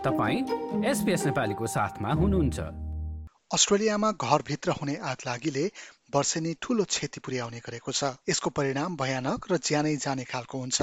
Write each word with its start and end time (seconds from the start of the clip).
तपाईँ 0.00 0.84
एसपिएस 0.90 1.24
नेपालीको 1.26 1.66
साथमा 1.66 2.12
हुनुहुन्छ। 2.12 2.58
अस्ट्रेलियामा 3.52 4.10
घरभित्र 4.12 4.70
हुने 4.70 4.94
आगलागीले 4.96 5.64
वर्षेनी 6.14 6.52
ठूलो 6.62 6.84
क्षति 6.84 7.20
पुर्याउने 7.20 7.60
गरेको 7.60 7.92
छ। 7.92 8.16
यसको 8.28 8.50
परिणाम 8.50 8.96
भयानक 8.96 9.52
र 9.52 9.56
ज्यानै 9.60 9.96
जाने 9.96 10.24
खालको 10.24 10.58
हुन्छ। 10.58 10.80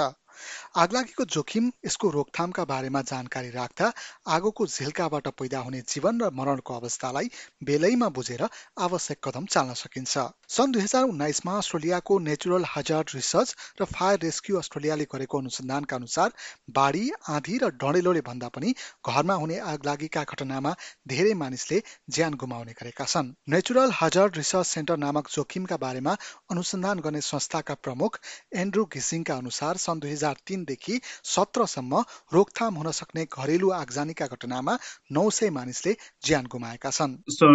आगलागीको 0.78 1.26
जोखिम 1.28 1.72
यसको 1.86 2.10
रोकथामका 2.10 2.64
बारेमा 2.66 3.02
जानकारी 3.12 3.50
राख्दा 3.52 3.92
आगोको 4.30 4.68
झिल्काबाट 4.68 5.28
पैदा 5.40 5.60
हुने 5.60 5.82
जीवन 5.88 6.22
र 6.22 6.30
मरणको 6.34 6.74
अवस्थालाई 6.76 7.30
बेलैमा 7.64 8.10
बुझेर 8.18 8.44
आवश्यक 8.80 9.20
कदम 9.24 9.46
चाल्न 9.48 9.74
सकिन्छ। 9.76 10.26
सन् 10.50 10.72
दुई 10.72 10.82
हजार 10.82 11.04
उन्नाइसमा 11.06 11.58
अस्ट्रेलियाको 11.58 12.20
नेचुरल 12.28 12.66
हजार्ड 12.70 13.16
रिसर्च 13.16 13.56
र 13.82 13.86
फायर 13.88 14.20
रेस्क्यू 14.22 14.58
अस्ट्रेलियाले 14.58 15.08
गरेको 15.12 15.40
अनुसन्धानका 15.40 15.96
अनुसार 15.96 16.30
बाढी 16.72 17.06
आँधी 17.30 17.58
र 17.58 17.70
डढेलोले 17.78 18.22
भन्दा 18.28 18.50
पनि 18.56 18.74
घरमा 19.06 19.36
हुने 19.42 19.58
आगलागीका 19.74 20.24
घटनामा 20.26 20.76
धेरै 21.08 21.34
मानिसले 21.42 21.82
ज्यान 22.10 22.34
गुमाउने 22.36 22.74
गरेका 22.74 23.06
छन्। 23.08 23.34
नेचुरल 23.50 23.92
हजार्ड 23.96 24.38
रिसर्च 24.38 24.68
सेन्टर 24.68 24.98
नामक 24.98 25.30
जोखिमका 25.32 25.78
बारेमा 25.78 26.14
अनुसन्धान 26.52 27.00
गर्ने 27.00 27.22
संस्थाका 27.24 27.76
प्रमुख 27.84 28.20
एन्ड्रू 28.56 28.86
घिसिङका 28.88 29.36
अनुसार 29.38 29.78
सन् 29.80 30.00
दुई 30.00 30.16
हजार 30.28 30.44
तिनदेखि 30.48 31.00
सत्रसम्म 31.26 32.04
रोकथाम 32.34 32.74
हुन 32.76 32.92
सक्ने 33.00 33.24
घरेलु 33.34 33.70
आगजानीका 33.80 34.28
घटनामा 34.36 34.74
नौ 35.18 35.30
सय 35.38 35.50
मानिसले 35.58 35.94
ज्यान 36.26 36.46
गुमाएका 36.52 36.92
छन् 36.92 37.18
So. 37.38 37.48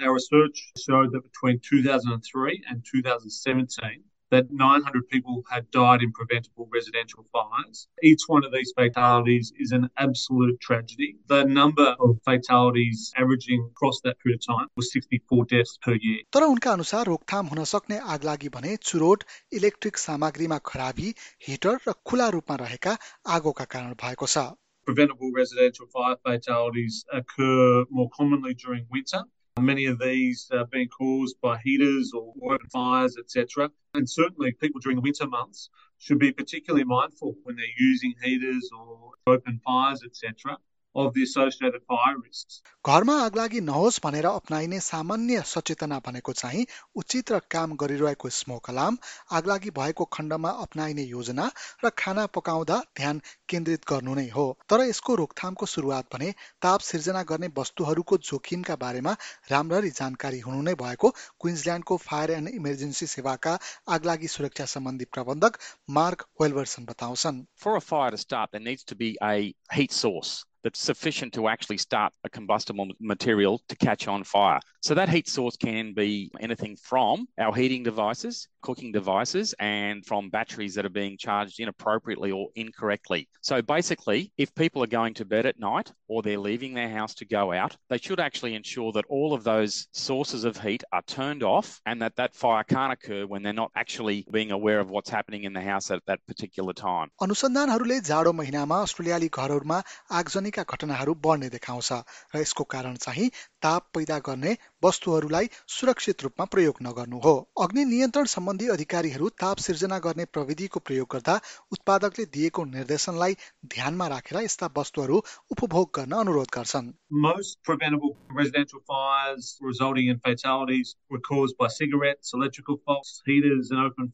Our 0.00 0.14
research 0.14 0.58
showed 0.76 1.12
that 1.12 1.22
between 1.22 1.58
2003 1.60 2.64
and 2.68 2.84
2017, 2.84 4.02
that 4.31 4.49
900 4.49 5.07
people 5.09 5.43
had 5.51 5.69
died 5.71 6.01
in 6.01 6.11
preventable 6.11 6.67
residential 6.73 7.25
fires. 7.33 7.87
Each 8.01 8.23
one 8.27 8.45
of 8.45 8.51
these 8.53 8.71
fatalities 8.75 9.51
is 9.59 9.71
an 9.71 9.89
absolute 9.97 10.59
tragedy. 10.59 11.17
The 11.27 11.43
number 11.43 11.95
of 11.99 12.17
fatalities 12.25 13.11
averaging 13.17 13.67
across 13.71 13.99
that 14.05 14.19
period 14.19 14.39
of 14.41 14.55
time 14.55 14.67
was 14.77 14.91
64 14.93 15.45
deaths 15.45 15.77
per 15.85 15.97
year. 16.05 16.23
तर 16.33 16.43
उनका 16.53 16.71
अनुसार 16.71 17.05
रोकथाम 17.05 17.47
हुन 17.53 17.63
सक्ने 17.73 17.99
आगलागी 18.15 18.49
भने 18.55 18.75
चुरोट 18.91 19.23
electric 19.59 19.97
सामग्रीमा 20.05 20.57
खराबी 20.71 21.13
हिटर 21.47 21.77
र 21.87 21.93
खुला 22.11 22.29
रूपमा 22.37 22.55
रहेका 22.63 22.97
आगोका 23.37 23.65
कारण 23.75 23.93
भएको 24.05 24.33
छ 24.35 24.47
Preventable 24.87 25.31
residential 25.33 25.87
fire 25.95 26.15
fatalities 26.27 26.95
occur 27.17 27.85
more 27.97 28.09
commonly 28.15 28.55
during 28.63 28.87
winter. 28.95 29.21
Many 29.58 29.86
of 29.86 29.98
these 29.98 30.50
are 30.52 30.66
being 30.66 30.88
caused 30.88 31.40
by 31.40 31.56
heaters 31.64 32.12
or 32.14 32.34
open 32.52 32.68
fires, 32.68 33.16
etc. 33.16 33.70
And 33.94 34.08
certainly, 34.08 34.52
people 34.52 34.80
during 34.80 34.96
the 34.96 35.02
winter 35.02 35.26
months 35.26 35.70
should 35.98 36.18
be 36.18 36.30
particularly 36.30 36.84
mindful 36.84 37.34
when 37.42 37.56
they're 37.56 37.64
using 37.78 38.14
heaters 38.22 38.68
or 38.78 39.12
open 39.26 39.58
fires, 39.64 40.02
etc. 40.04 40.58
of 40.96 41.12
the 41.14 41.22
associated 41.22 41.82
fire 41.88 42.16
risks. 42.18 42.62
घरमा 42.84 43.14
आगलागी 43.20 43.60
नहोस् 43.60 43.98
भनेर 44.02 44.26
अप्नाइने 44.26 44.78
सामान्य 44.80 45.42
सचेतना 45.46 45.98
भनेको 46.06 46.32
चाहिँ 46.32 46.66
उचित 46.96 47.32
र 47.32 47.38
काम 47.50 47.74
गरिरहेको 47.76 48.28
स्मोक 48.30 48.70
अलार्म 48.70 48.98
आगलागी 49.38 49.70
भएको 49.78 50.04
खण्डमा 50.16 50.50
अप्नाइने 50.64 51.02
योजना 51.04 51.50
र 51.84 51.90
खाना 51.98 52.26
पकाउँदा 52.36 52.78
ध्यान 52.96 53.20
केन्द्रित 53.48 53.84
गर्नु 53.88 54.14
नै 54.14 54.28
हो। 54.28 54.46
तर 54.70 54.86
यसको 54.88 55.14
रोकथामको 55.14 55.66
सुरुवात 55.66 56.14
भने 56.14 56.30
ताप 56.62 56.80
सिर्जना 56.90 57.22
गर्ने 57.32 57.50
वस्तुहरूको 57.58 58.18
जोखिमका 58.30 58.76
बारेमा 58.76 59.16
राम्ररी 59.50 59.90
जानकारी 60.00 60.40
हुनु 60.46 60.62
नै 60.62 60.74
भएको 60.84 61.10
क्विन्सल्यान्डको 61.40 61.96
फायर 62.06 62.30
एन्ड 62.30 62.48
इमर्जेन्सी 62.54 63.06
सेवाका 63.16 63.58
आगलागी 63.88 64.28
सुरक्षा 64.28 64.64
सम्बन्धी 64.76 65.12
प्रबन्धक 65.12 65.58
मार्क 65.90 66.26
वेल्भरसन 66.40 66.84
बताउँछन्। 66.84 67.46
For 67.56 67.76
a 67.76 67.80
fire 67.80 68.10
to 68.10 68.18
start, 68.18 68.52
there 68.52 68.60
needs 68.60 68.84
to 68.84 68.94
be 68.94 69.16
a 69.22 69.54
heat 69.72 69.92
source. 69.92 70.44
That's 70.66 70.80
sufficient 70.80 71.32
to 71.32 71.46
actually 71.46 71.78
start 71.78 72.12
a 72.24 72.28
combustible 72.28 72.88
material 72.98 73.62
to 73.68 73.76
catch 73.76 74.08
on 74.08 74.24
fire. 74.24 74.58
So 74.82 74.94
that 74.94 75.08
heat 75.08 75.28
source 75.28 75.56
can 75.56 75.94
be 75.94 76.28
anything 76.40 76.76
from 76.82 77.28
our 77.38 77.54
heating 77.54 77.84
devices, 77.84 78.48
cooking 78.65 78.91
devices, 78.91 79.53
and 79.59 80.05
from 80.05 80.29
batteries 80.29 80.75
that 80.75 80.85
are 80.85 80.89
being 80.89 81.17
charged 81.17 81.59
inappropriately 81.59 82.31
or 82.31 82.49
incorrectly. 82.55 83.27
So 83.41 83.61
basically, 83.61 84.31
if 84.37 84.53
people 84.55 84.83
are 84.83 84.87
going 84.87 85.15
to 85.15 85.25
bed 85.25 85.45
at 85.45 85.59
night 85.59 85.91
or 86.07 86.21
they're 86.21 86.37
leaving 86.37 86.73
their 86.73 86.89
house 86.89 87.15
to 87.15 87.25
go 87.25 87.51
out, 87.51 87.75
they 87.89 87.97
should 87.97 88.19
actually 88.19 88.55
ensure 88.55 88.91
that 88.93 89.05
all 89.09 89.33
of 89.33 89.43
those 89.43 89.87
sources 89.93 90.43
of 90.43 90.57
heat 90.57 90.83
are 90.91 91.01
turned 91.03 91.43
off 91.43 91.81
and 91.85 92.01
that 92.01 92.15
that 92.15 92.35
fire 92.35 92.63
can't 92.63 92.93
occur 92.93 93.25
when 93.25 93.43
they're 93.43 93.53
not 93.53 93.71
actually 93.75 94.25
being 94.31 94.51
aware 94.51 94.79
of 94.79 94.89
what's 94.89 95.09
happening 95.09 95.43
in 95.43 95.53
the 95.53 95.61
house 95.61 95.91
at 95.91 96.05
that 96.05 96.19
particular 96.27 96.73
time. 96.73 97.09
अनुसन्धानहरूले 97.21 97.99
जाडो 98.11 98.33
महिनामा 98.33 98.81
अस्ट्रेलियाली 98.81 99.29
घरहरूमा 99.29 99.81
आगजनीका 100.19 100.63
घटनाहरू 100.63 101.13
बढ्ने 101.25 101.49
देखाउँछ 101.57 101.91
र 102.35 102.41
यसको 102.41 102.63
कारण 102.75 102.95
चाहिँ 103.05 103.29
ताप 103.61 103.89
पैदा 103.95 104.19
गर्ने 104.27 104.57
वस्तुहरूलाई 104.84 105.48
सुरक्षित 105.68 106.22
रूपमा 106.22 106.44
प्रयोग 106.44 106.76
नगर्नु 106.82 107.18
हो 107.18 107.34
अग्नि 107.60 107.84
नियन्त्रण 107.84 108.24
सम्बन्धी 108.24 108.68
अधिकारीहरू 108.68 109.28
ताप 109.40 109.56
सिर्जना 109.58 109.98
गर्ने 109.98 110.24
प्रविधिको 110.32 110.80
प्रयोग 110.80 111.08
गर्दा 111.12 111.36
उत्पादकले 111.72 112.24
दिएको 112.30 112.64
निर्देशनलाई 112.64 113.36
ध्यानमा 113.66 114.06
राखेर 114.08 114.40
यस्ता 114.40 114.70
वस्तुहरू 114.78 115.22
उपभोग 115.50 115.90
गर्न 115.94 116.12
अनुरोध 116.18 116.54
गर्छन् 116.54 116.92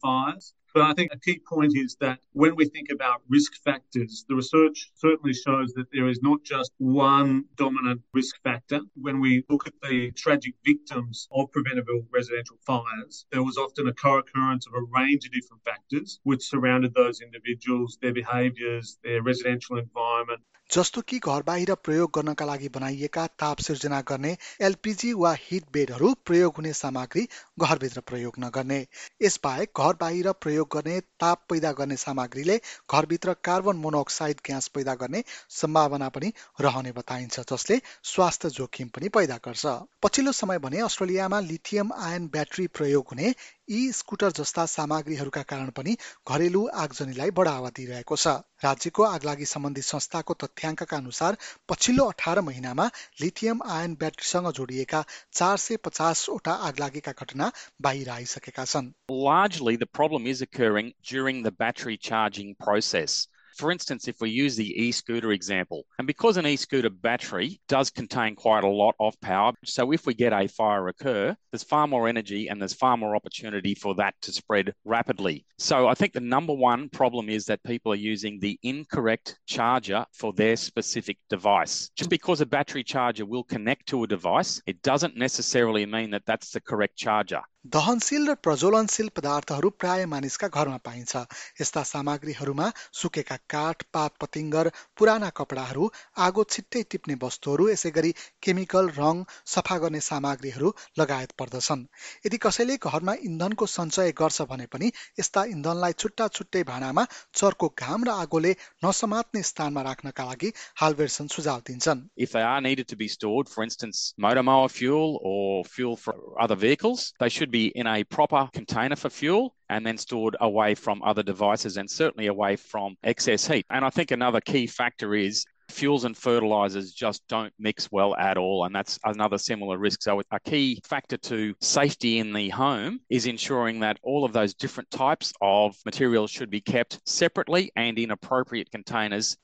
Most. 0.07 0.55
But 0.73 0.89
I 0.89 0.93
think 0.93 1.13
a 1.13 1.19
key 1.19 1.39
point 1.47 1.77
is 1.77 1.95
that 1.97 2.19
when 2.31 2.55
we 2.55 2.65
think 2.65 2.89
about 2.89 3.21
risk 3.29 3.53
factors, 3.63 4.25
the 4.27 4.35
research 4.35 4.91
certainly 4.95 5.33
shows 5.33 5.71
that 5.73 5.91
there 5.91 6.07
is 6.07 6.23
not 6.23 6.43
just 6.43 6.71
one 6.79 7.45
dominant 7.57 8.01
risk 8.11 8.41
factor. 8.41 8.81
When 8.95 9.19
we 9.19 9.45
look 9.49 9.67
at 9.67 9.73
the 9.83 10.09
tragic 10.11 10.55
victims 10.65 11.27
of 11.31 11.51
preventable 11.51 12.07
residential 12.11 12.57
fires, 12.65 13.27
there 13.31 13.43
was 13.43 13.57
often 13.57 13.87
a 13.87 13.93
co 13.93 14.17
occurrence 14.17 14.65
of 14.65 14.73
a 14.73 14.81
range 14.81 15.25
of 15.25 15.31
different 15.31 15.63
factors 15.63 16.19
which 16.23 16.41
surrounded 16.43 16.95
those 16.95 17.21
individuals, 17.21 17.99
their 18.01 18.13
behaviours, 18.13 18.97
their 19.03 19.21
residential 19.21 19.77
environment, 19.77 20.41
जस्तो 20.69 21.01
कि 21.01 21.17
घर 21.19 21.41
बाहिर 21.43 21.73
प्रयोग 21.75 22.11
गर्नका 22.15 22.45
लागि 22.45 22.67
बनाइएका 22.69 23.25
ताप 23.39 23.59
सिर्जना 23.59 23.99
गर्ने 24.01 24.35
एलपिजी 24.61 25.11
वा 25.13 25.33
हिट 25.39 25.63
बेडहरू 25.73 26.13
प्रयोग 26.25 26.53
हुने 26.57 26.71
सामग्री 26.73 27.27
घरभित्र 27.59 28.01
प्रयोग 28.01 28.39
नगर्ने। 28.39 28.79
यसबाहेक 29.21 29.81
घर 29.81 29.93
बाहिर 30.01 30.31
प्रयोग 30.41 30.69
गर्ने 30.73 30.99
ताप 31.19 31.45
पैदा 31.49 31.71
गर्ने 31.71 31.95
सामग्रीले 31.95 32.57
घरभित्र 32.91 33.33
कार्बन 33.43 33.77
मोनोक्साइड 33.77 34.41
ग्यास 34.45 34.67
पैदा 34.67 34.95
गर्ने 34.95 35.23
सम्भावना 35.51 36.09
पनि 36.09 36.33
रहने 36.61 36.91
बताइन्छ 36.91 37.39
जसले 37.51 37.81
स्वास्थ्य 38.13 38.49
जोखिम 38.49 38.87
पनि 38.87 39.09
पैदा 39.09 39.37
गर्छ। 39.45 39.65
पछिल्लो 40.03 40.31
समय 40.33 40.59
भने 40.59 40.79
अस्ट्रेलियामा 40.81 41.39
लिथियम 41.41 41.93
आयन 41.99 42.27
ब्याट्री 42.27 42.67
प्रयोग 42.73 43.05
हुने 43.11 43.35
यी 43.69 43.91
स्कुटर 43.91 44.31
जस्ता 44.31 44.65
सामग्रीहरूका 44.65 45.41
कारण 45.43 45.69
पनि 45.69 45.95
घरेलु 46.29 46.67
आगजनीलाई 46.77 47.31
बढावा 47.31 47.69
दिइरहेको 47.69 48.15
छ। 48.15 48.27
राज्यको 48.63 49.03
आगलागी 49.03 49.45
सम्बन्धी 49.45 49.81
संस्थाको 49.83 50.33
तथ्याङ्कका 50.53 50.97
अनुसार 50.97 51.37
पछिल्लो 51.69 52.05
अठार 52.13 52.41
महिनामा 52.49 52.85
लिथियम 53.21 53.61
आयन 53.77 53.95
ब्याट्रीसँग 54.03 54.51
जोडिएका 54.59 55.03
चार 55.33 55.57
सय 55.65 55.77
पचासवटा 55.89 56.53
आगलागीका 56.69 57.13
घटना 57.25 57.51
बाहिर 57.81 58.09
आइसकेका 58.17 58.65
छन् 58.73 58.91
Largely, 59.09 59.75
the 59.77 59.91
problem 59.99 60.27
is 60.27 60.41
occurring 60.41 60.93
during 61.13 61.43
the 61.43 61.55
battery 61.63 61.97
charging 62.09 62.55
process. 62.67 63.21
For 63.55 63.71
instance, 63.71 64.07
if 64.07 64.19
we 64.19 64.29
use 64.29 64.55
the 64.55 64.83
e-scooter 64.83 65.31
example, 65.31 65.85
and 65.97 66.07
because 66.07 66.37
an 66.37 66.47
e-scooter 66.47 66.89
battery 66.89 67.59
does 67.67 67.89
contain 67.89 68.35
quite 68.35 68.63
a 68.63 68.69
lot 68.69 68.95
of 68.99 69.19
power, 69.21 69.53
so 69.63 69.91
if 69.91 70.05
we 70.05 70.13
get 70.13 70.33
a 70.33 70.47
fire 70.47 70.87
occur, 70.87 71.35
there's 71.51 71.63
far 71.63 71.87
more 71.87 72.07
energy 72.07 72.47
and 72.47 72.59
there's 72.59 72.73
far 72.73 72.97
more 72.97 73.15
opportunity 73.15 73.75
for 73.75 73.95
that 73.95 74.15
to 74.21 74.31
spread 74.31 74.73
rapidly. 74.85 75.45
So 75.57 75.87
I 75.87 75.93
think 75.93 76.13
the 76.13 76.19
number 76.19 76.53
one 76.53 76.89
problem 76.89 77.29
is 77.29 77.45
that 77.45 77.63
people 77.63 77.91
are 77.91 77.95
using 77.95 78.39
the 78.39 78.59
incorrect 78.63 79.39
charger 79.45 80.05
for 80.13 80.33
their 80.33 80.55
specific 80.55 81.17
device. 81.29 81.91
Just 81.95 82.09
because 82.09 82.41
a 82.41 82.45
battery 82.45 82.83
charger 82.83 83.25
will 83.25 83.43
connect 83.43 83.87
to 83.87 84.03
a 84.03 84.07
device, 84.07 84.61
it 84.65 84.81
doesn't 84.81 85.15
necessarily 85.17 85.85
mean 85.85 86.11
that 86.11 86.25
that's 86.25 86.51
the 86.51 86.61
correct 86.61 86.97
charger. 86.97 87.41
दहनशील 87.65 88.27
र 88.27 88.33
प्रज्वलनशील 88.43 89.07
पदार्थहरू 89.15 89.69
प्राय 89.79 90.05
मानिसका 90.11 90.47
घरमा 90.51 90.77
पाइन्छ। 90.83 91.15
यस्ता 91.61 91.83
सामग्रीहरूमा 91.87 92.65
सुकेका 92.99 93.35
काठ 93.49 93.83
पात 93.93 94.11
पतिङ्गर 94.21 94.69
पुराना 94.99 95.29
कपडाहरू 95.39 95.87
आगो 96.25 96.43
छिट्टै 96.55 96.81
टिप्ने 96.91 97.15
वस्तुहरू 97.21 97.67
यसै 97.69 97.91
गरी 97.97 98.11
केमिकल 98.43 98.89
रङ 98.97 99.21
सफा 99.53 99.77
गर्ने 99.83 100.01
सामग्रीहरू 100.09 100.73
लगायत 100.99 101.31
पर्दछन्। 101.39 101.85
यदि 102.25 102.37
कसैले 102.47 102.77
घरमा 102.83 103.13
इन्धनको 103.29 103.65
सञ्चय 103.75 104.11
गर्छ 104.19 104.47
भने 104.51 104.67
पनि 104.75 104.91
यस्ता 105.23 105.45
इन्धनलाई 105.55 105.97
छुट्टा 106.03 106.27
छुट्टै 106.35 106.63
भाँडामा 106.67 107.07
चर्को 107.31 107.71
घाम 107.79 108.03
र 108.03 108.17
आगोले 108.25 108.53
नसमात्ने 108.87 109.45
स्थानमा 109.51 109.85
राख्नका 109.89 110.27
लागि 110.33 110.51
हालवेर्सन 110.83 111.31
सुझाव 111.37 111.63
दिन्छन्। 111.71 112.03
If 112.27 112.35
they 112.35 112.43
are 112.43 112.59
needed 112.59 112.91
to 112.91 112.99
be 112.99 113.07
stored, 113.07 113.47
for 113.47 113.63
instance, 113.63 114.03
motor 114.19 114.43
mower 114.43 114.67
fuel 114.67 115.17
or 115.23 115.63
fuel 115.63 115.95
for 115.95 116.19
other 116.37 116.59
vehicles, 116.67 117.09
should 117.29 117.52
be 117.53 117.67
in 117.67 117.85
a 117.85 118.03
proper 118.03 118.49
container 118.51 118.95
for 118.95 119.11
fuel 119.11 119.55
and 119.69 119.85
then 119.85 119.97
stored 119.97 120.35
away 120.41 120.73
from 120.73 121.03
other 121.03 121.21
devices 121.21 121.77
and 121.77 121.89
certainly 121.89 122.25
away 122.27 122.55
from 122.55 122.97
excess 123.03 123.47
heat. 123.47 123.65
And 123.69 123.85
I 123.85 123.91
think 123.91 124.09
another 124.09 124.41
key 124.41 124.65
factor 124.65 125.13
is 125.13 125.45
fuels 125.69 126.03
and 126.03 126.17
fertilizers 126.17 126.91
just 126.91 127.21
don't 127.29 127.53
mix 127.59 127.91
well 127.91 128.15
at 128.15 128.37
all. 128.37 128.65
And 128.65 128.75
that's 128.75 128.99
another 129.05 129.37
similar 129.37 129.77
risk. 129.77 130.01
So, 130.01 130.21
a 130.31 130.39
key 130.39 130.81
factor 130.83 131.17
to 131.17 131.53
safety 131.61 132.17
in 132.17 132.33
the 132.33 132.49
home 132.49 132.99
is 133.09 133.27
ensuring 133.27 133.79
that 133.81 133.99
all 134.01 134.25
of 134.25 134.33
those 134.33 134.55
different 134.55 134.89
types 134.89 135.31
of 135.39 135.75
materials 135.85 136.31
should 136.31 136.49
be 136.49 136.61
kept 136.61 136.99
separately 137.05 137.71
and 137.75 137.99
in 137.99 138.11
appropriate 138.11 138.71
containers 138.71 139.37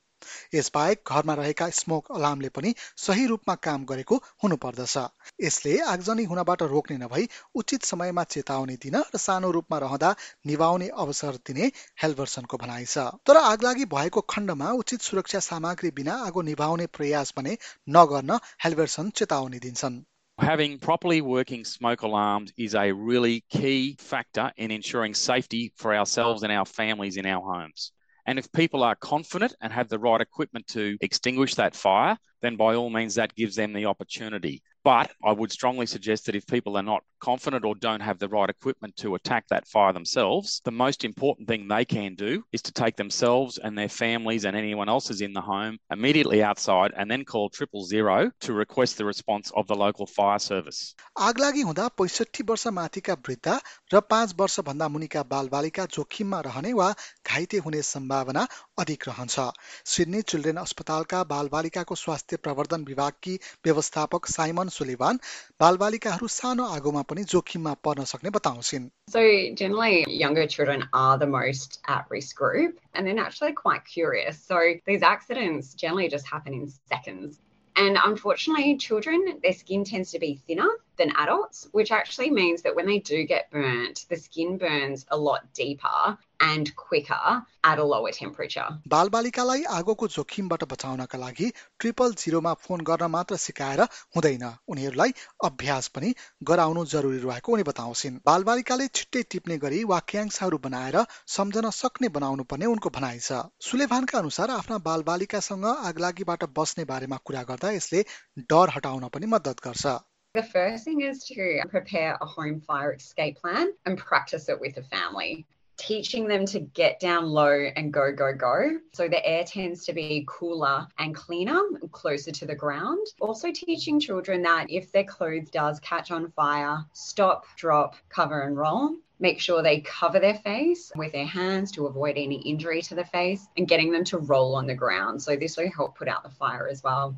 यसबाहेक 0.53 1.13
घरमा 1.15 1.33
रहेका 1.39 1.69
smoke 1.77 2.11
अलार्मले 2.15 2.49
पनि 2.57 2.73
सही 3.03 3.25
रूपमा 3.31 3.55
काम 3.67 3.85
गरेको 3.91 4.15
हुनुपर्दछ। 4.43 5.05
यसले 5.43 5.77
आगजनी 5.93 6.23
हुनबाट 6.31 6.63
रोक्ने 6.73 6.97
नभई 6.97 7.27
उचित 7.55 7.89
समयमा 7.91 8.23
चेतावनी 8.35 8.75
दिन 8.85 8.97
र 9.15 9.23
सानो 9.25 9.51
रूपमा 9.51 9.77
रहँदा 9.85 10.11
निभाउने 10.45 10.87
अवसर 11.05 11.39
दिने 11.47 11.71
हेल्भर्सनको 12.03 12.57
भनाइ 12.57 12.85
छ। 12.85 13.07
तर 13.27 13.37
आगलागी 13.43 13.85
भएको 13.95 14.21
खण्डमा 14.35 14.71
उचित 14.83 15.01
सुरक्षा 15.01 15.39
सामग्री 15.47 15.91
बिना 16.01 16.15
आगो 16.27 16.41
निभाउने 16.51 16.85
प्रयास 16.99 17.33
भने 17.37 17.57
नगर्न 17.97 18.39
हेल्भर्सन 18.65 19.09
चेतावनी 19.21 19.59
दिन्छन्। 19.67 20.01
Having 20.39 20.75
properly 20.79 21.21
working 21.21 21.63
smoke 21.65 22.01
alarms 22.01 22.51
is 22.57 22.73
a 22.73 22.91
really 22.93 23.43
key 23.49 23.97
factor 23.99 24.51
in 24.57 24.71
ensuring 24.71 25.13
safety 25.13 25.73
for 25.75 25.93
ourselves 25.93 26.43
and 26.43 26.53
our 26.53 26.65
families 26.65 27.17
in 27.17 27.25
our 27.25 27.43
homes. 27.43 27.91
And 28.29 28.37
if 28.37 28.51
people 28.51 28.83
are 28.83 28.93
confident 28.93 29.55
and 29.59 29.73
have 29.73 29.89
the 29.89 29.97
right 29.97 30.21
equipment 30.21 30.67
to 30.67 30.99
extinguish 31.01 31.55
that 31.55 31.75
fire, 31.75 32.15
then 32.43 32.57
by 32.57 32.75
all 32.75 32.91
means 32.91 33.15
that 33.15 33.33
gives 33.33 33.55
them 33.55 33.73
the 33.73 33.87
opportunity. 33.87 34.61
But 34.84 35.10
I 35.24 35.32
would 35.32 35.50
strongly 35.50 35.86
suggest 35.86 36.26
that 36.26 36.36
if 36.36 36.46
people 36.46 36.76
are 36.76 36.82
not 36.82 37.02
confident 37.18 37.64
or 37.64 37.74
don't 37.74 38.02
have 38.02 38.18
the 38.18 38.28
right 38.28 38.50
equipment 38.50 38.96
to 38.96 39.14
attack 39.14 39.46
that 39.48 39.66
fire 39.66 39.94
themselves, 39.94 40.60
the 40.66 40.70
most 40.70 41.04
important 41.04 41.48
thing 41.48 41.68
they 41.68 41.86
can 41.86 42.16
do 42.16 42.44
is 42.52 42.60
to 42.62 42.72
take 42.72 42.96
themselves 42.96 43.56
and 43.56 43.78
their 43.78 43.88
families 43.88 44.44
and 44.44 44.54
anyone 44.54 44.90
else 44.90 45.08
is 45.14 45.22
in 45.22 45.32
the 45.32 45.40
home 45.40 45.78
immediately 45.90 46.42
outside 46.42 46.92
and 46.94 47.10
then 47.10 47.24
call 47.24 47.48
triple 47.48 47.86
zero 47.86 48.30
to 48.40 48.52
request 48.52 48.98
the 48.98 49.06
response 49.06 49.50
of 49.56 49.66
the 49.66 49.78
local 49.84 50.06
fire 50.06 50.38
service. 50.38 50.94
आगलागी 51.28 51.62
हुँदा 51.70 51.88
पैसठी 52.02 52.44
वर्ष 52.50 52.66
माथिका 52.80 53.16
वृद्ध 53.28 53.56
र 53.94 54.00
पाँच 54.10 54.34
वर्षभन्दा 54.42 54.88
मुनिका 54.98 55.22
बालबालिका 55.32 55.86
जोखिममा 55.96 56.40
रहने 56.48 56.72
वा 56.82 56.90
घाइते 57.32 57.64
हुने 57.68 57.82
सम्भावना 57.94 58.46
अधिक 58.84 59.08
रहन्छ 59.08 59.48
सिडनी 59.94 60.22
चिल्ड्रेन 60.34 60.62
अस्पतालका 60.66 61.24
बालबालिकाको 61.34 61.94
स्वास्थ्य 62.04 62.42
प्रवर्धन 62.44 62.84
विभागकी 62.92 63.38
व्यवस्थापक 63.64 64.32
साइमन 64.36 64.67
सुलिवान 64.68 65.20
बालबालिकाहरू 65.60 66.28
सानो 66.28 66.64
आगोमा 66.76 67.02
पनि 67.02 67.24
जोखिममा 67.24 67.74
पर्न 67.84 68.04
सक्ने 68.04 68.30
बताउँछिन् 68.30 68.90
So 69.08 69.20
generally 69.54 70.04
younger 70.08 70.46
children 70.46 70.88
are 70.92 71.18
the 71.18 71.26
most 71.26 71.80
at 71.86 72.06
risk 72.10 72.36
group 72.36 72.78
and 72.94 73.06
they're 73.06 73.18
actually 73.18 73.52
quite 73.52 73.84
curious. 73.84 74.38
So 74.38 74.60
these 74.86 75.02
accidents 75.02 75.74
generally 75.74 76.08
just 76.08 76.26
happen 76.26 76.54
in 76.54 76.68
seconds. 76.88 77.38
And 77.76 77.98
unfortunately, 78.02 78.76
children, 78.76 79.40
their 79.42 79.52
skin 79.52 79.84
tends 79.84 80.12
to 80.12 80.18
be 80.20 80.40
thinner 80.46 80.68
than 80.99 81.11
adults, 81.25 81.67
which 81.71 81.91
actually 81.99 82.31
means 82.39 82.63
that 82.63 82.75
when 82.75 82.89
they 82.91 82.99
do 83.11 83.23
get 83.33 83.51
burnt, 83.51 84.05
the 84.09 84.17
skin 84.17 84.57
burns 84.57 85.05
a 85.09 85.17
lot 85.17 85.53
deeper 85.59 86.17
and 86.39 86.69
quicker 86.75 87.25
at 87.69 87.79
a 87.79 87.85
lower 87.91 88.11
temperature. 88.17 88.67
बालबालिकालाई 88.87 89.63
आगोको 89.77 90.07
जोखिमबाट 90.07 90.63
बचाउनका 90.73 91.17
लागि 91.19 91.49
triple 91.79 92.13
जिरोमा 92.21 92.53
phone 92.65 92.81
गर्न 92.89 93.09
मात्र 93.15 93.35
सिकाएर 93.45 93.81
हुँदैन। 94.15 94.45
उनीहरूलाई 94.69 95.13
अभ्यास 95.45 95.87
पनि 95.95 96.13
गराउनु 96.51 96.85
जरुरी 96.93 97.19
रहेको 97.25 97.53
उनी 97.53 97.63
बताउँछिन्। 97.71 98.19
बालबालिकाले 98.25 98.87
छिट्टै 98.87 99.23
टिप्ने 99.31 99.57
गरी 99.65 99.83
वाक्यांशहरू 99.93 100.57
बनाएर 100.67 100.97
सम्झन 101.37 101.69
सक्ने 101.81 102.09
बनाउनु 102.19 102.43
पर्ने 102.51 102.65
उनको 102.75 102.89
भनाइ 102.99 103.19
छ। 103.19 103.43
सुलेभानका 103.69 104.19
अनुसार 104.19 104.51
आफ्ना 104.51 104.77
बालबालिकासँग 104.87 105.65
आगलागीबाट 105.91 106.43
बस्ने 106.59 106.85
बारेमा 106.93 107.17
कुरा 107.25 107.43
गर्दा 107.51 107.71
यसले 107.71 108.05
डर 108.53 108.75
हटाउन 108.75 109.07
पनि 109.13 109.25
मद्दत 109.35 109.67
गर्छ। 109.67 109.99
The 110.35 110.43
first 110.43 110.83
thing 110.83 111.01
is 111.01 111.23
to 111.23 111.63
prepare 111.69 112.15
a 112.21 112.25
home 112.25 112.61
fire 112.61 112.93
escape 112.93 113.37
plan 113.37 113.73
and 113.87 113.97
practice 113.97 114.47
it 114.47 114.61
with 114.61 114.75
the 114.75 114.83
family. 114.83 115.47
teaching 115.79 116.27
them 116.27 116.45
to 116.45 116.59
get 116.59 116.99
down 116.99 117.25
low 117.25 117.67
and 117.75 117.91
go, 117.91 118.11
go, 118.11 118.33
go. 118.33 118.77
So 118.93 119.07
the 119.07 119.25
air 119.25 119.43
tends 119.43 119.85
to 119.85 119.93
be 119.93 120.25
cooler 120.27 120.85
and 120.99 121.15
cleaner, 121.15 121.61
closer 121.91 122.31
to 122.31 122.45
the 122.45 122.53
ground. 122.53 123.07
Also 123.21 123.51
teaching 123.51 123.99
children 123.99 124.41
that 124.43 124.69
if 124.69 124.91
their 124.91 125.05
clothes 125.05 125.49
does 125.49 125.79
catch 125.79 126.11
on 126.11 126.31
fire, 126.31 126.85
stop, 126.93 127.45
drop, 127.55 127.95
cover 128.09 128.41
and 128.41 128.57
roll. 128.57 128.95
Make 129.21 129.39
sure 129.39 129.61
they 129.61 129.81
cover 129.81 130.19
their 130.19 130.35
face 130.35 130.91
with 130.95 131.11
their 131.11 131.25
hands 131.25 131.71
to 131.73 131.87
avoid 131.87 132.17
any 132.17 132.41
injury 132.41 132.81
to 132.83 132.95
the 132.95 133.03
face 133.03 133.47
and 133.57 133.67
getting 133.67 133.91
them 133.91 134.03
to 134.05 134.17
roll 134.17 134.55
on 134.55 134.67
the 134.67 134.75
ground. 134.75 135.21
So 135.21 135.35
this 135.35 135.57
will 135.57 135.71
help 135.75 135.97
put 135.97 136.07
out 136.07 136.23
the 136.23 136.29
fire 136.29 136.67
as 136.69 136.83
well. 136.83 137.17